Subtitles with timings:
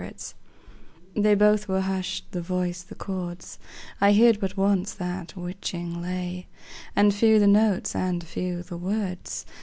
[1.15, 3.59] They both were husht, the voice, the chords,
[4.01, 6.47] I heard but once that witching lay;
[6.95, 9.45] And few the notes, and few the words.